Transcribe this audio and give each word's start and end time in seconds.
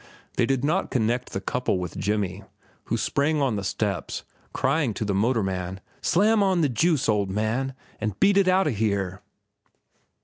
They 0.35 0.47
did 0.47 0.65
not 0.65 0.89
connect 0.89 1.29
the 1.31 1.39
couple 1.39 1.77
with 1.77 1.95
Jimmy, 1.95 2.43
who 2.85 2.97
sprang 2.97 3.39
on 3.39 3.55
the 3.55 3.63
steps, 3.63 4.23
crying 4.51 4.95
to 4.95 5.05
the 5.05 5.13
motorman: 5.13 5.79
"Slam 6.01 6.41
on 6.41 6.61
the 6.61 6.69
juice, 6.69 7.07
old 7.07 7.29
man, 7.29 7.75
and 7.99 8.19
beat 8.19 8.37
it 8.37 8.47
outa 8.47 8.71
here!" 8.71 9.21